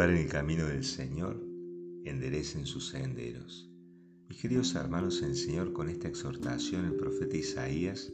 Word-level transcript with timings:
Preparen 0.00 0.24
el 0.24 0.30
camino 0.30 0.64
del 0.64 0.82
Señor, 0.82 1.38
enderecen 2.06 2.64
sus 2.64 2.88
senderos. 2.88 3.68
Mis 4.30 4.40
queridos 4.40 4.74
hermanos 4.74 5.20
el 5.20 5.36
Señor, 5.36 5.74
con 5.74 5.90
esta 5.90 6.08
exhortación 6.08 6.86
el 6.86 6.94
profeta 6.94 7.36
Isaías 7.36 8.10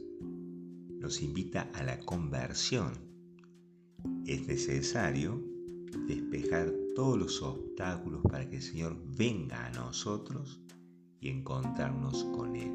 nos 0.99 1.21
invita 1.21 1.71
a 1.73 1.83
la 1.83 1.97
conversión. 2.01 2.91
Es 4.25 4.45
necesario 4.49 5.41
despejar 6.09 6.73
todos 6.93 7.17
los 7.17 7.41
obstáculos 7.41 8.21
para 8.29 8.49
que 8.49 8.57
el 8.57 8.63
Señor 8.63 8.97
venga 9.17 9.67
a 9.67 9.71
nosotros 9.71 10.59
y 11.21 11.29
encontrarnos 11.29 12.25
con 12.35 12.57
Él. 12.57 12.73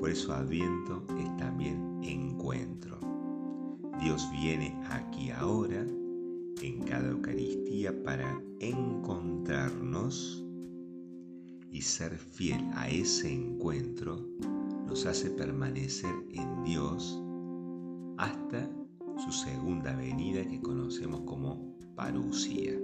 Por 0.00 0.08
eso 0.08 0.32
Adviento 0.32 1.06
es 1.18 1.36
también 1.36 2.00
encuentro. 2.02 2.98
Dios 4.00 4.26
viene 4.32 4.74
aquí 4.88 5.30
ahora 5.30 5.86
Para 8.04 8.42
encontrarnos 8.60 10.44
y 11.70 11.80
ser 11.80 12.18
fiel 12.18 12.60
a 12.74 12.88
ese 12.88 13.32
encuentro 13.32 14.28
nos 14.86 15.06
hace 15.06 15.30
permanecer 15.30 16.14
en 16.30 16.62
Dios 16.64 17.22
hasta 18.18 18.70
su 19.16 19.32
segunda 19.32 19.94
venida 19.96 20.46
que 20.46 20.60
conocemos 20.60 21.22
como 21.22 21.76
parucía. 21.94 22.78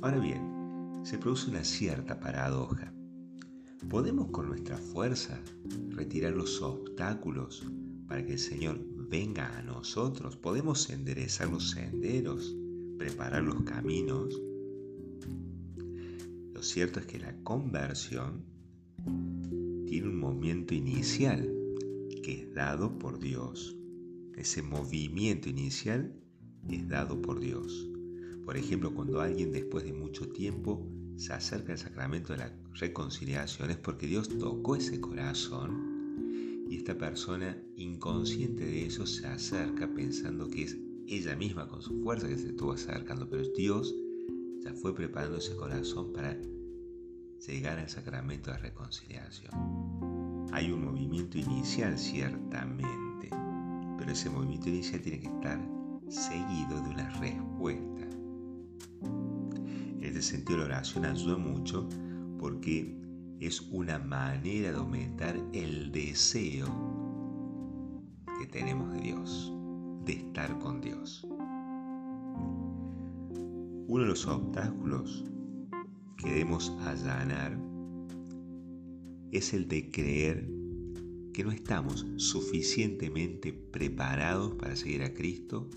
Ahora 0.00 0.18
bien, 0.18 1.00
se 1.02 1.18
produce 1.18 1.50
una 1.50 1.64
cierta 1.64 2.18
paradoja. 2.18 2.92
¿Podemos 3.88 4.30
con 4.30 4.48
nuestra 4.48 4.76
fuerza 4.76 5.40
retirar 5.90 6.32
los 6.32 6.60
obstáculos 6.62 7.66
para 8.08 8.24
que 8.24 8.32
el 8.32 8.38
Señor 8.38 8.78
venga 9.08 9.56
a 9.56 9.62
nosotros, 9.62 10.36
podemos 10.36 10.90
enderezar 10.90 11.48
los 11.48 11.70
senderos, 11.70 12.56
preparar 12.98 13.42
los 13.42 13.62
caminos. 13.62 14.40
Lo 16.52 16.62
cierto 16.62 17.00
es 17.00 17.06
que 17.06 17.18
la 17.18 17.36
conversión 17.42 18.44
tiene 19.86 20.08
un 20.08 20.18
movimiento 20.18 20.74
inicial 20.74 21.52
que 22.22 22.42
es 22.42 22.54
dado 22.54 22.98
por 22.98 23.18
Dios. 23.18 23.76
Ese 24.36 24.62
movimiento 24.62 25.48
inicial 25.48 26.14
es 26.68 26.88
dado 26.88 27.20
por 27.22 27.40
Dios. 27.40 27.88
Por 28.44 28.56
ejemplo, 28.56 28.94
cuando 28.94 29.20
alguien 29.20 29.52
después 29.52 29.84
de 29.84 29.92
mucho 29.92 30.28
tiempo 30.28 30.86
se 31.16 31.32
acerca 31.32 31.72
al 31.72 31.78
sacramento 31.78 32.32
de 32.32 32.40
la 32.40 32.52
reconciliación 32.74 33.70
es 33.70 33.76
porque 33.76 34.06
Dios 34.06 34.28
tocó 34.28 34.76
ese 34.76 35.00
corazón 35.00 36.66
y 36.68 36.76
esta 36.76 36.98
persona 36.98 37.56
inconsciente 37.76 38.64
de 38.64 38.86
eso 38.86 39.06
se 39.06 39.26
acerca 39.26 39.88
pensando 39.94 40.48
que 40.48 40.64
es 40.64 40.76
ella 41.08 41.36
misma 41.36 41.68
con 41.68 41.82
su 41.82 42.02
fuerza 42.02 42.28
que 42.28 42.36
se 42.36 42.48
estuvo 42.48 42.72
acercando, 42.72 43.28
pero 43.28 43.42
Dios 43.56 43.94
ya 44.60 44.72
fue 44.74 44.94
preparando 44.94 45.38
ese 45.38 45.54
corazón 45.54 46.12
para 46.12 46.36
llegar 47.46 47.78
al 47.78 47.88
sacramento 47.88 48.50
de 48.50 48.58
reconciliación. 48.58 49.52
Hay 50.52 50.70
un 50.70 50.84
movimiento 50.84 51.38
inicial 51.38 51.98
ciertamente, 51.98 53.30
pero 53.98 54.10
ese 54.10 54.30
movimiento 54.30 54.68
inicial 54.68 55.00
tiene 55.00 55.20
que 55.20 55.28
estar 55.28 55.60
seguido 56.08 56.82
de 56.82 56.90
una 56.90 57.10
respuesta. 57.20 58.06
En 59.02 60.02
este 60.02 60.22
sentido 60.22 60.58
la 60.58 60.64
oración 60.66 61.04
ayuda 61.04 61.36
mucho 61.36 61.88
porque 62.38 62.96
es 63.40 63.60
una 63.70 63.98
manera 63.98 64.72
de 64.72 64.78
aumentar 64.78 65.38
el 65.52 65.92
deseo 65.92 66.66
que 68.38 68.46
tenemos 68.46 68.92
de 68.94 69.00
Dios, 69.00 69.55
de 70.06 70.12
estar 70.12 70.56
con 70.60 70.80
Dios. 70.80 71.26
Uno 73.88 74.02
de 74.02 74.08
los 74.08 74.26
obstáculos 74.26 75.24
que 76.16 76.28
debemos 76.28 76.70
allanar 76.86 77.58
es 79.32 79.52
el 79.52 79.66
de 79.68 79.90
creer 79.90 80.48
que 81.32 81.44
no 81.44 81.50
estamos 81.50 82.06
suficientemente 82.16 83.52
preparados 83.52 84.54
para 84.54 84.76
seguir 84.76 85.02
a 85.02 85.12
Cristo 85.12 85.68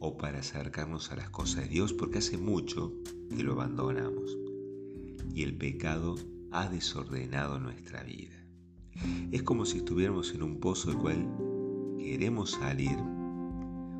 o 0.00 0.16
para 0.16 0.40
acercarnos 0.40 1.12
a 1.12 1.16
las 1.16 1.30
cosas 1.30 1.64
de 1.64 1.68
Dios 1.68 1.92
porque 1.92 2.18
hace 2.18 2.38
mucho 2.38 2.92
que 3.36 3.42
lo 3.42 3.52
abandonamos. 3.52 4.36
Y 5.34 5.42
el 5.42 5.56
pecado 5.56 6.16
ha 6.50 6.68
desordenado 6.68 7.60
nuestra 7.60 8.02
vida. 8.02 8.34
Es 9.30 9.42
como 9.42 9.66
si 9.66 9.78
estuviéramos 9.78 10.34
en 10.34 10.42
un 10.42 10.58
pozo 10.58 10.90
del 10.90 10.98
cual 10.98 11.28
queremos 11.98 12.52
salir 12.52 12.96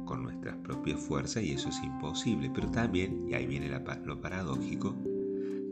con 0.05 0.23
nuestras 0.23 0.57
propias 0.59 1.01
fuerzas 1.01 1.43
y 1.43 1.53
eso 1.53 1.69
es 1.69 1.83
imposible, 1.83 2.51
pero 2.55 2.71
también, 2.71 3.29
y 3.29 3.35
ahí 3.35 3.47
viene 3.47 3.69
lo 3.69 4.21
paradójico, 4.21 4.95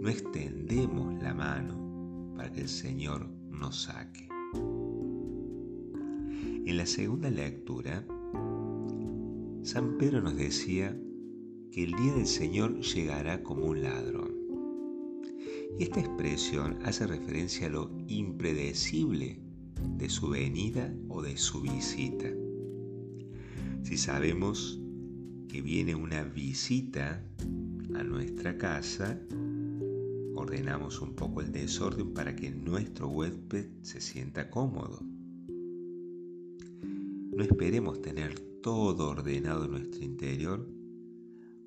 no 0.00 0.08
extendemos 0.08 1.22
la 1.22 1.34
mano 1.34 2.34
para 2.36 2.50
que 2.50 2.62
el 2.62 2.68
Señor 2.68 3.28
nos 3.50 3.82
saque. 3.82 4.28
En 6.64 6.76
la 6.76 6.86
segunda 6.86 7.30
lectura, 7.30 8.04
San 9.62 9.96
Pedro 9.98 10.20
nos 10.22 10.36
decía 10.36 10.96
que 11.70 11.84
el 11.84 11.92
día 11.94 12.14
del 12.14 12.26
Señor 12.26 12.80
llegará 12.80 13.42
como 13.42 13.66
un 13.66 13.82
ladrón. 13.82 14.32
Y 15.78 15.84
esta 15.84 16.00
expresión 16.00 16.78
hace 16.84 17.06
referencia 17.06 17.66
a 17.66 17.70
lo 17.70 17.90
impredecible 18.08 19.40
de 19.96 20.08
su 20.08 20.28
venida 20.28 20.92
o 21.08 21.22
de 21.22 21.36
su 21.36 21.60
visita. 21.60 22.28
Si 23.82 23.98
sabemos 23.98 24.80
que 25.48 25.60
viene 25.60 25.94
una 25.94 26.24
visita 26.24 27.22
a 27.94 28.02
nuestra 28.02 28.56
casa, 28.56 29.20
ordenamos 30.34 31.00
un 31.00 31.14
poco 31.14 31.40
el 31.40 31.52
desorden 31.52 32.14
para 32.14 32.34
que 32.34 32.50
nuestro 32.50 33.08
huésped 33.08 33.66
se 33.82 34.00
sienta 34.00 34.48
cómodo. 34.50 35.00
No 37.36 37.42
esperemos 37.42 38.00
tener 38.00 38.38
todo 38.62 39.10
ordenado 39.10 39.64
en 39.64 39.72
nuestro 39.72 40.04
interior 40.04 40.66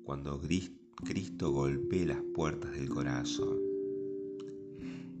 cuando 0.02 0.40
Cristo 1.04 1.52
golpee 1.52 2.06
las 2.06 2.22
puertas 2.34 2.72
del 2.72 2.88
corazón. 2.88 3.58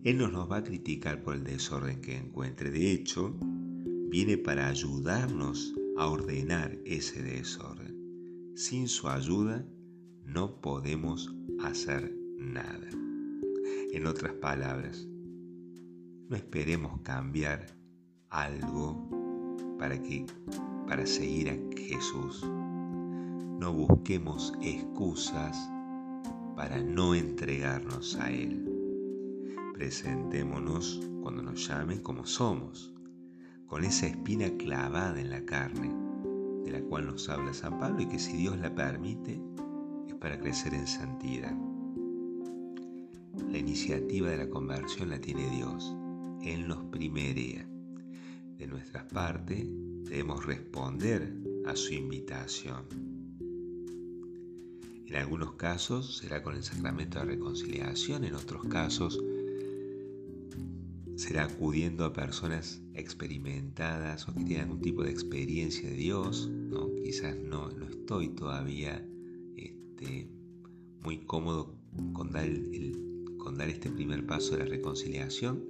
Él 0.02 0.18
no 0.18 0.28
nos 0.28 0.50
va 0.50 0.58
a 0.58 0.64
criticar 0.64 1.22
por 1.22 1.34
el 1.34 1.44
desorden 1.44 2.00
que 2.00 2.16
encuentre. 2.16 2.70
De 2.70 2.92
hecho, 2.92 3.36
viene 4.08 4.38
para 4.38 4.68
ayudarnos 4.68 5.74
a 5.98 6.06
ordenar 6.08 6.76
ese 6.84 7.22
desorden. 7.22 8.52
Sin 8.54 8.88
su 8.88 9.08
ayuda 9.08 9.66
no 10.24 10.60
podemos 10.60 11.34
hacer 11.62 12.14
nada. 12.38 12.88
En 13.92 14.06
otras 14.06 14.34
palabras, 14.34 15.06
no 16.28 16.36
esperemos 16.36 17.00
cambiar 17.02 17.66
algo 18.30 19.08
para 19.78 20.00
que 20.02 20.26
para 20.86 21.06
seguir 21.06 21.50
a 21.50 21.76
Jesús. 21.76 22.42
No 22.44 23.72
busquemos 23.72 24.52
excusas 24.62 25.56
para 26.56 26.82
no 26.82 27.14
entregarnos 27.14 28.16
a 28.16 28.30
él. 28.30 28.64
Presentémonos 29.74 31.00
cuando 31.22 31.42
nos 31.42 31.66
llamen 31.68 32.00
como 32.00 32.26
somos, 32.26 32.95
con 33.66 33.84
esa 33.84 34.06
espina 34.06 34.50
clavada 34.56 35.20
en 35.20 35.30
la 35.30 35.44
carne, 35.44 35.92
de 36.64 36.70
la 36.70 36.80
cual 36.82 37.06
nos 37.06 37.28
habla 37.28 37.52
San 37.52 37.78
Pablo 37.78 38.02
y 38.02 38.06
que 38.08 38.18
si 38.18 38.36
Dios 38.36 38.58
la 38.58 38.74
permite 38.74 39.40
es 40.06 40.14
para 40.14 40.38
crecer 40.38 40.74
en 40.74 40.86
santidad. 40.86 41.56
La 43.50 43.58
iniciativa 43.58 44.30
de 44.30 44.38
la 44.38 44.48
conversión 44.48 45.10
la 45.10 45.20
tiene 45.20 45.48
Dios. 45.50 45.94
Él 46.42 46.66
nos 46.68 46.84
primerea. 46.84 47.66
De 48.56 48.66
nuestra 48.66 49.06
parte 49.08 49.66
debemos 50.04 50.46
responder 50.46 51.36
a 51.66 51.76
su 51.76 51.94
invitación. 51.94 52.84
En 55.06 55.14
algunos 55.14 55.52
casos 55.54 56.18
será 56.18 56.42
con 56.42 56.56
el 56.56 56.64
sacramento 56.64 57.18
de 57.18 57.26
reconciliación, 57.26 58.24
en 58.24 58.34
otros 58.34 58.64
casos 58.66 59.22
será 61.16 61.44
acudiendo 61.44 62.04
a 62.04 62.12
personas 62.12 62.82
experimentadas 62.94 64.28
o 64.28 64.34
que 64.34 64.44
tienen 64.44 64.64
algún 64.68 64.82
tipo 64.82 65.02
de 65.02 65.10
experiencia 65.10 65.88
de 65.88 65.96
Dios, 65.96 66.50
quizás 67.02 67.36
no, 67.36 67.70
no 67.70 67.86
estoy 67.86 68.28
todavía 68.28 69.02
este, 69.56 70.28
muy 71.02 71.24
cómodo 71.24 71.74
con 72.12 72.30
dar, 72.32 72.48
con 73.38 73.56
dar 73.56 73.68
este 73.68 73.90
primer 73.90 74.26
paso 74.26 74.52
de 74.52 74.64
la 74.64 74.66
reconciliación, 74.66 75.64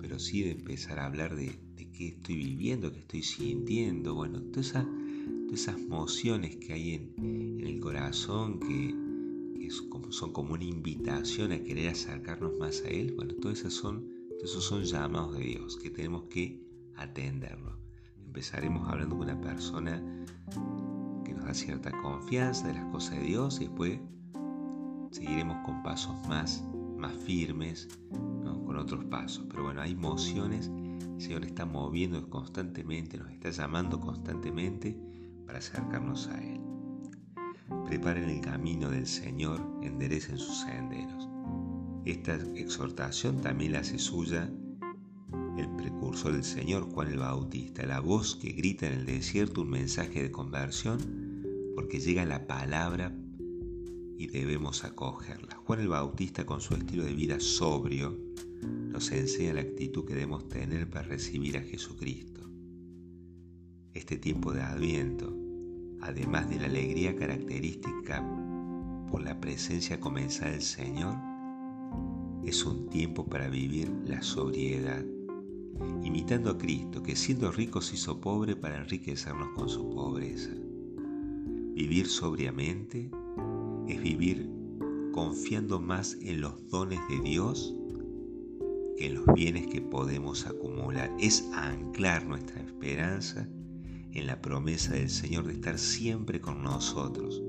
pero 0.00 0.18
sí 0.18 0.42
de 0.42 0.52
empezar 0.52 0.98
a 0.98 1.06
hablar 1.06 1.36
de, 1.36 1.52
de 1.76 1.90
qué 1.90 2.08
estoy 2.08 2.36
viviendo, 2.36 2.90
qué 2.90 3.00
estoy 3.00 3.22
sintiendo, 3.22 4.14
bueno, 4.14 4.40
todas 4.44 4.68
esas, 4.68 4.86
todas 5.46 5.60
esas 5.60 5.78
emociones 5.78 6.56
que 6.56 6.72
hay 6.72 6.94
en, 6.94 7.14
en 7.18 7.66
el 7.66 7.80
corazón 7.80 8.60
que, 8.60 8.94
que 9.58 9.70
son 10.10 10.32
como 10.32 10.54
una 10.54 10.64
invitación 10.64 11.52
a 11.52 11.62
querer 11.62 11.88
acercarnos 11.88 12.58
más 12.58 12.82
a 12.82 12.88
Él, 12.88 13.12
bueno, 13.14 13.34
todas 13.34 13.58
esas 13.58 13.74
son 13.74 14.16
esos 14.42 14.64
son 14.64 14.84
llamados 14.84 15.34
de 15.34 15.44
Dios 15.44 15.76
que 15.76 15.90
tenemos 15.90 16.24
que 16.24 16.62
atenderlo. 16.96 17.78
Empezaremos 18.24 18.88
hablando 18.88 19.16
con 19.16 19.28
una 19.28 19.40
persona 19.40 20.02
que 21.24 21.32
nos 21.32 21.46
da 21.46 21.54
cierta 21.54 21.90
confianza 22.02 22.68
de 22.68 22.74
las 22.74 22.84
cosas 22.86 23.18
de 23.18 23.24
Dios 23.24 23.60
y 23.60 23.64
después 23.64 23.98
seguiremos 25.10 25.64
con 25.64 25.82
pasos 25.82 26.14
más, 26.28 26.62
más 26.96 27.14
firmes, 27.14 27.88
con 28.64 28.76
otros 28.76 29.04
pasos. 29.06 29.46
Pero 29.48 29.64
bueno, 29.64 29.80
hay 29.80 29.92
emociones, 29.92 30.68
el 30.68 31.20
Señor 31.20 31.44
está 31.44 31.64
moviendo 31.64 32.28
constantemente, 32.28 33.18
nos 33.18 33.30
está 33.30 33.50
llamando 33.50 33.98
constantemente 34.00 34.96
para 35.46 35.58
acercarnos 35.58 36.28
a 36.28 36.38
Él. 36.42 36.60
Preparen 37.86 38.28
el 38.28 38.40
camino 38.40 38.90
del 38.90 39.06
Señor, 39.06 39.60
enderecen 39.82 40.38
sus 40.38 40.60
senderos. 40.60 41.28
Esta 42.06 42.36
exhortación 42.54 43.40
también 43.40 43.72
la 43.72 43.80
hace 43.80 43.98
suya 43.98 44.48
el 45.58 45.68
precursor 45.76 46.34
del 46.34 46.44
Señor, 46.44 46.84
Juan 46.92 47.08
el 47.08 47.18
Bautista, 47.18 47.84
la 47.84 47.98
voz 47.98 48.36
que 48.36 48.52
grita 48.52 48.86
en 48.86 49.00
el 49.00 49.06
desierto 49.06 49.62
un 49.62 49.70
mensaje 49.70 50.22
de 50.22 50.30
conversión, 50.30 50.98
porque 51.74 51.98
llega 51.98 52.24
la 52.24 52.46
palabra 52.46 53.12
y 54.18 54.28
debemos 54.28 54.84
acogerla. 54.84 55.56
Juan 55.64 55.80
el 55.80 55.88
Bautista, 55.88 56.46
con 56.46 56.60
su 56.60 56.74
estilo 56.74 57.02
de 57.02 57.12
vida 57.12 57.40
sobrio, 57.40 58.16
nos 58.62 59.10
enseña 59.10 59.54
la 59.54 59.62
actitud 59.62 60.04
que 60.04 60.14
debemos 60.14 60.48
tener 60.48 60.88
para 60.88 61.08
recibir 61.08 61.58
a 61.58 61.62
Jesucristo. 61.62 62.48
Este 63.94 64.16
tiempo 64.16 64.52
de 64.52 64.62
Adviento, 64.62 65.36
además 66.02 66.48
de 66.50 66.60
la 66.60 66.66
alegría 66.66 67.16
característica 67.16 68.24
por 69.10 69.22
la 69.22 69.40
presencia 69.40 69.98
comenzada 69.98 70.52
del 70.52 70.62
Señor, 70.62 71.35
es 72.46 72.64
un 72.64 72.88
tiempo 72.88 73.26
para 73.26 73.48
vivir 73.48 73.90
la 74.06 74.22
sobriedad, 74.22 75.04
imitando 76.04 76.50
a 76.50 76.58
Cristo, 76.58 77.02
que 77.02 77.16
siendo 77.16 77.50
rico 77.50 77.80
se 77.80 77.96
hizo 77.96 78.20
pobre 78.20 78.54
para 78.54 78.78
enriquecernos 78.78 79.48
con 79.56 79.68
su 79.68 79.90
pobreza. 79.90 80.50
Vivir 81.74 82.06
sobriamente 82.06 83.10
es 83.88 84.00
vivir 84.00 84.48
confiando 85.12 85.80
más 85.80 86.16
en 86.20 86.40
los 86.40 86.68
dones 86.68 87.00
de 87.08 87.20
Dios 87.20 87.74
que 88.96 89.06
en 89.06 89.14
los 89.14 89.26
bienes 89.34 89.66
que 89.66 89.80
podemos 89.80 90.46
acumular. 90.46 91.14
Es 91.18 91.50
anclar 91.52 92.24
nuestra 92.26 92.60
esperanza 92.60 93.48
en 94.12 94.26
la 94.26 94.40
promesa 94.40 94.94
del 94.94 95.10
Señor 95.10 95.46
de 95.46 95.54
estar 95.54 95.78
siempre 95.78 96.40
con 96.40 96.62
nosotros 96.62 97.42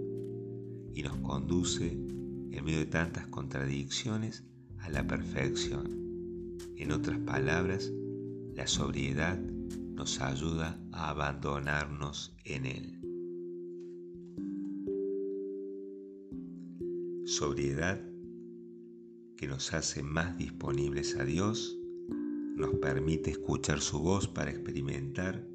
y 0.94 1.04
nos 1.04 1.16
conduce, 1.18 1.92
en 1.92 2.66
medio 2.66 2.80
de 2.80 2.88
tantas 2.88 3.28
contradicciones, 3.28 4.44
a 4.80 4.90
la 4.90 5.06
perfección. 5.06 6.58
En 6.76 6.92
otras 6.92 7.20
palabras, 7.20 7.92
la 8.56 8.68
sobriedad 8.68 9.40
nos 9.40 10.22
ayuda 10.22 10.80
a 10.92 11.10
abandonarnos 11.10 12.36
en 12.46 12.66
Él. 12.66 13.00
Sobriedad 17.26 18.02
que 19.38 19.48
nos 19.48 19.74
hace 19.74 20.02
más 20.02 20.38
disponibles 20.38 21.16
a 21.16 21.24
Dios, 21.24 21.78
nos 22.56 22.74
permite 22.76 23.30
escuchar 23.30 23.80
su 23.80 24.00
voz 24.00 24.28
para 24.28 24.50
experimentar 24.50 25.48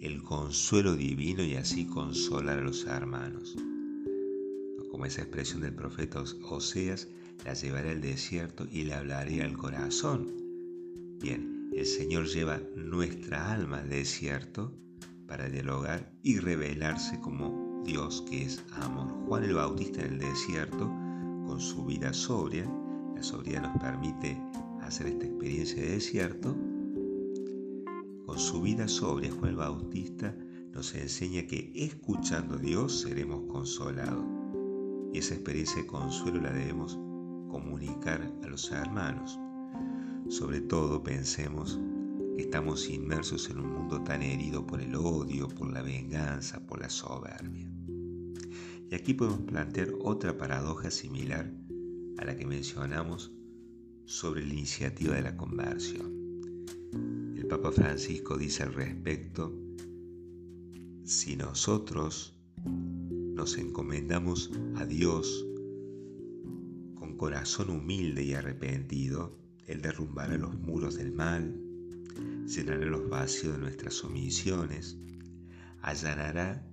el 0.00 0.22
consuelo 0.22 0.94
divino 0.94 1.42
y 1.42 1.56
así 1.56 1.86
consolar 1.86 2.60
a 2.60 2.62
los 2.62 2.86
hermanos. 2.86 3.56
Como 4.92 5.06
esa 5.06 5.22
expresión 5.22 5.60
del 5.62 5.74
profeta 5.74 6.22
Oseas, 6.48 7.08
la 7.44 7.54
llevaré 7.54 7.90
al 7.90 8.00
desierto 8.00 8.66
y 8.70 8.84
le 8.84 8.94
hablaré 8.94 9.42
al 9.42 9.56
corazón. 9.56 10.32
Bien, 11.20 11.70
el 11.72 11.86
Señor 11.86 12.26
lleva 12.26 12.60
nuestra 12.74 13.52
alma 13.52 13.80
al 13.80 13.90
desierto 13.90 14.72
para 15.26 15.48
dialogar 15.48 16.12
y 16.22 16.38
revelarse 16.38 17.20
como 17.20 17.82
Dios 17.84 18.24
que 18.28 18.42
es 18.44 18.64
amor. 18.72 19.08
Juan 19.26 19.44
el 19.44 19.54
Bautista 19.54 20.02
en 20.02 20.14
el 20.14 20.18
desierto, 20.18 20.86
con 21.46 21.60
su 21.60 21.84
vida 21.84 22.12
sobria, 22.12 22.64
la 23.14 23.22
sobriedad 23.22 23.62
nos 23.62 23.80
permite 23.80 24.40
hacer 24.82 25.08
esta 25.08 25.26
experiencia 25.26 25.82
de 25.82 25.90
desierto, 25.90 26.56
con 28.26 28.38
su 28.38 28.60
vida 28.60 28.88
sobria, 28.88 29.30
Juan 29.30 29.50
el 29.50 29.56
Bautista 29.56 30.36
nos 30.72 30.94
enseña 30.94 31.46
que 31.46 31.72
escuchando 31.74 32.56
a 32.56 32.58
Dios 32.58 33.00
seremos 33.00 33.44
consolados. 33.50 34.24
Y 35.12 35.18
esa 35.18 35.34
experiencia 35.34 35.82
de 35.82 35.86
consuelo 35.86 36.40
la 36.40 36.52
debemos 36.52 36.98
comunicar 37.48 38.32
a 38.42 38.48
los 38.48 38.70
hermanos. 38.70 39.38
Sobre 40.28 40.60
todo 40.60 41.02
pensemos 41.02 41.80
que 42.36 42.42
estamos 42.42 42.88
inmersos 42.90 43.48
en 43.50 43.60
un 43.60 43.72
mundo 43.72 44.02
tan 44.02 44.22
herido 44.22 44.66
por 44.66 44.80
el 44.80 44.94
odio, 44.94 45.48
por 45.48 45.72
la 45.72 45.82
venganza, 45.82 46.66
por 46.66 46.80
la 46.80 46.90
soberbia. 46.90 47.70
Y 48.90 48.94
aquí 48.94 49.14
podemos 49.14 49.40
plantear 49.40 49.92
otra 50.02 50.36
paradoja 50.36 50.90
similar 50.90 51.50
a 52.18 52.24
la 52.24 52.36
que 52.36 52.46
mencionamos 52.46 53.32
sobre 54.04 54.46
la 54.46 54.52
iniciativa 54.52 55.14
de 55.14 55.22
la 55.22 55.36
conversión. 55.36 56.42
El 57.36 57.46
Papa 57.46 57.72
Francisco 57.72 58.36
dice 58.36 58.62
al 58.62 58.74
respecto, 58.74 59.52
si 61.04 61.36
nosotros 61.36 62.36
nos 62.64 63.58
encomendamos 63.58 64.50
a 64.76 64.84
Dios 64.84 65.46
corazón 67.16 67.70
humilde 67.70 68.22
y 68.22 68.34
arrepentido, 68.34 69.38
Él 69.66 69.82
derrumbará 69.82 70.36
los 70.36 70.58
muros 70.58 70.96
del 70.96 71.12
mal, 71.12 71.60
llenará 72.46 72.86
los 72.86 73.08
vacíos 73.08 73.54
de 73.54 73.60
nuestras 73.60 74.02
omisiones, 74.04 74.98
allanará 75.82 76.66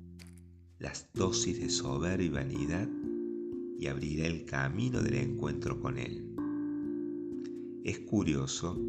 las 0.80 1.10
dosis 1.14 1.60
de 1.60 1.70
soberbia 1.70 2.26
y 2.26 2.30
vanidad 2.30 2.90
y 3.80 3.88
abrirá 3.88 4.28
el 4.28 4.46
camino 4.46 5.02
del 5.02 5.16
encuentro 5.16 5.80
con 5.80 5.98
Él. 5.98 6.30
Es 7.84 8.00
curioso 8.00 8.80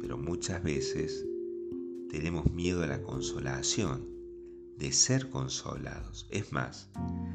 pero 0.00 0.16
muchas 0.16 0.62
veces 0.62 1.26
tenemos 2.08 2.50
miedo 2.50 2.82
a 2.82 2.86
la 2.86 3.02
consolación, 3.02 4.08
de 4.76 4.92
ser 4.92 5.28
consolados. 5.28 6.26
Es 6.30 6.52
más, 6.52 6.88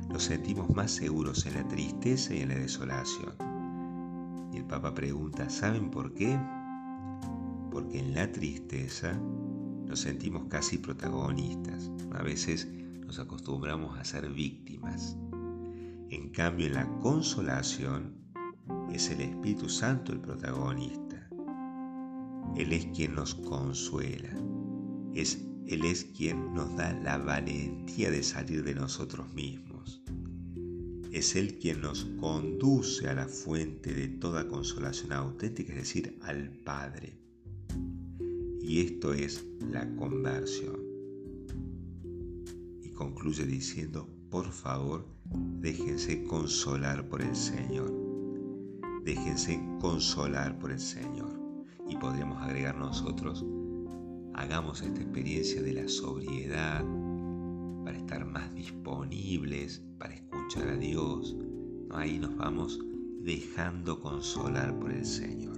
nos 0.10 0.24
sentimos 0.24 0.70
más 0.76 0.92
seguros 0.92 1.46
en 1.46 1.54
la 1.54 1.68
tristeza 1.68 2.34
y 2.34 2.40
en 2.40 2.50
la 2.50 2.56
desolación. 2.56 3.55
Y 4.56 4.60
el 4.60 4.66
Papa 4.66 4.96
pregunta, 4.96 5.50
¿saben 5.50 5.92
por 5.92 6.14
qué? 6.14 6.40
Porque 7.72 8.00
en 8.00 8.16
la 8.16 8.32
tristeza 8.32 9.14
nos 9.14 10.00
sentimos 10.00 10.46
casi 10.46 10.78
protagonistas. 10.78 11.92
A 12.14 12.24
veces 12.24 12.68
nos 13.06 13.20
acostumbramos 13.20 14.00
a 14.00 14.06
ser 14.06 14.28
víctimas. 14.30 15.18
En 16.10 16.30
cambio, 16.30 16.68
en 16.68 16.74
la 16.74 16.88
consolación 17.00 18.16
es 18.92 19.12
el 19.12 19.22
Espíritu 19.22 19.70
Santo 19.70 20.12
el 20.14 20.22
protagonista 20.22 21.16
él 22.56 22.72
es 22.72 22.86
quien 22.86 23.16
nos 23.16 23.36
consuela. 23.36 24.30
Es, 25.14 25.46
Él 25.68 25.84
es 25.84 26.06
quien 26.06 26.54
nos 26.54 26.74
da 26.78 26.94
la 26.94 27.18
valentía 27.18 28.10
de 28.10 28.24
salir 28.24 28.64
de 28.64 28.76
nosotros 28.76 29.34
mismos. 29.34 29.75
Es 31.16 31.34
Él 31.38 31.60
quien 31.60 31.80
nos 31.80 32.04
conduce 32.20 33.08
a 33.08 33.14
la 33.14 33.26
fuente 33.26 33.94
de 33.94 34.10
toda 34.10 34.50
consolación 34.50 35.14
auténtica, 35.14 35.72
es 35.72 35.80
decir, 35.80 36.20
al 36.24 36.50
Padre. 36.50 37.14
Y 38.62 38.82
esto 38.82 39.14
es 39.14 39.46
la 39.72 39.90
conversión. 39.96 40.76
Y 42.84 42.90
concluye 42.90 43.46
diciendo, 43.46 44.10
por 44.30 44.52
favor, 44.52 45.08
déjense 45.62 46.22
consolar 46.26 47.08
por 47.08 47.22
el 47.22 47.34
Señor. 47.34 47.94
Déjense 49.06 49.64
consolar 49.80 50.60
por 50.60 50.74
el 50.74 50.82
Señor 50.82 51.32
y 51.88 51.96
podríamos 51.96 52.44
agregar 52.44 52.76
nosotros, 52.76 53.46
hagamos 54.34 54.82
esta 54.82 55.00
experiencia 55.00 55.62
de 55.62 55.76
la 55.76 55.88
sobriedad 55.88 56.84
para 57.86 57.98
estar 57.98 58.26
más 58.26 58.54
disponibles, 58.56 59.82
para 60.00 60.16
escuchar 60.16 60.68
a 60.68 60.78
Dios. 60.78 61.38
Ahí 61.92 62.20
nos 62.20 62.36
vamos 62.36 62.80
dejando 63.22 64.00
consolar 64.02 64.78
por 64.80 64.92
el 64.92 65.06
Señor. 65.06 65.58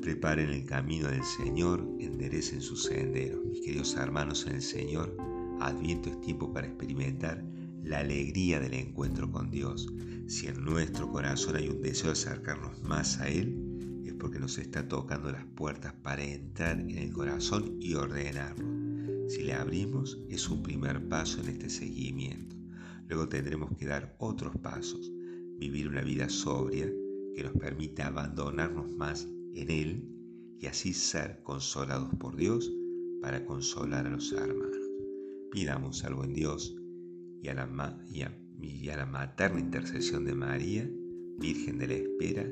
Preparen 0.00 0.48
el 0.50 0.64
camino 0.64 1.08
del 1.08 1.24
Señor, 1.24 1.86
enderecen 1.98 2.62
sus 2.62 2.84
senderos. 2.84 3.44
Mis 3.44 3.60
queridos 3.60 3.94
hermanos 3.96 4.46
en 4.46 4.54
el 4.54 4.62
Señor, 4.62 5.14
Adviento 5.60 6.08
es 6.08 6.20
tiempo 6.22 6.50
para 6.54 6.68
experimentar 6.68 7.44
la 7.82 7.98
alegría 7.98 8.60
del 8.60 8.72
encuentro 8.72 9.30
con 9.30 9.50
Dios. 9.50 9.92
Si 10.26 10.46
en 10.46 10.64
nuestro 10.64 11.10
corazón 11.10 11.56
hay 11.56 11.68
un 11.68 11.82
deseo 11.82 12.06
de 12.06 12.12
acercarnos 12.12 12.82
más 12.82 13.18
a 13.18 13.28
Él, 13.28 13.70
porque 14.20 14.38
nos 14.38 14.58
está 14.58 14.86
tocando 14.86 15.32
las 15.32 15.44
puertas 15.56 15.94
para 16.02 16.22
entrar 16.22 16.78
en 16.78 16.98
el 16.98 17.12
corazón 17.12 17.76
y 17.80 17.94
ordenarlo. 17.94 18.79
Si 19.30 19.44
le 19.44 19.52
abrimos 19.52 20.18
es 20.28 20.50
un 20.50 20.60
primer 20.60 21.08
paso 21.08 21.40
en 21.40 21.50
este 21.50 21.70
seguimiento. 21.70 22.56
Luego 23.06 23.28
tendremos 23.28 23.70
que 23.78 23.86
dar 23.86 24.16
otros 24.18 24.56
pasos, 24.56 25.08
vivir 25.56 25.86
una 25.86 26.02
vida 26.02 26.28
sobria 26.28 26.92
que 27.36 27.44
nos 27.44 27.52
permita 27.52 28.08
abandonarnos 28.08 28.90
más 28.90 29.28
en 29.54 29.70
Él 29.70 30.08
y 30.58 30.66
así 30.66 30.92
ser 30.92 31.44
consolados 31.44 32.12
por 32.18 32.34
Dios 32.34 32.72
para 33.22 33.44
consolar 33.44 34.04
a 34.04 34.10
los 34.10 34.32
hermanos. 34.32 34.76
Pidamos 35.52 36.02
al 36.02 36.16
buen 36.16 36.34
Dios 36.34 36.76
y 37.40 37.46
a 37.46 37.54
la, 37.54 38.04
y 38.10 38.88
a 38.88 38.96
la 38.96 39.06
materna 39.06 39.60
intercesión 39.60 40.24
de 40.24 40.34
María 40.34 40.90
Virgen 41.38 41.78
de 41.78 41.86
la 41.86 41.94
Espera, 41.94 42.50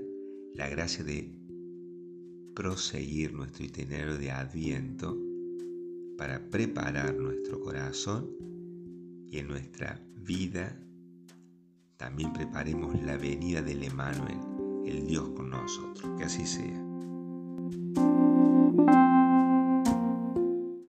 la 0.54 0.68
gracia 0.68 1.02
de 1.02 1.36
proseguir 2.54 3.34
nuestro 3.34 3.64
itinerario 3.64 4.16
de 4.16 4.30
adviento 4.30 5.27
para 6.18 6.40
preparar 6.50 7.14
nuestro 7.14 7.60
corazón 7.60 8.28
y 9.30 9.38
en 9.38 9.48
nuestra 9.48 10.02
vida 10.16 10.76
también 11.96 12.32
preparemos 12.32 13.00
la 13.02 13.16
venida 13.16 13.62
del 13.62 13.84
Emanuel, 13.84 14.38
el 14.84 15.06
Dios 15.06 15.30
con 15.30 15.50
nosotros. 15.50 16.10
Que 16.18 16.24
así 16.24 16.44
sea. 16.44 16.87